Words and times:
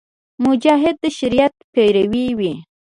مجاهد 0.45 0.95
د 1.03 1.05
شریعت 1.17 1.53
پیرو 1.73 2.03
وي. 2.39 2.53